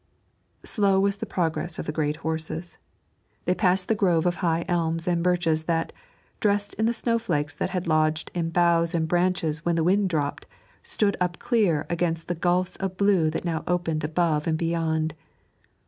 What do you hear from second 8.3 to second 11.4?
in boughs and branches when the wind dropped, stood up